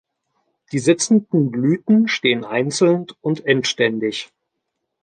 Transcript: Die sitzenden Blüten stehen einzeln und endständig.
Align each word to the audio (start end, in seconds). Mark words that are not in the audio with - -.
Die 0.71 0.79
sitzenden 0.79 1.51
Blüten 1.51 2.07
stehen 2.07 2.43
einzeln 2.43 3.05
und 3.21 3.45
endständig. 3.45 4.31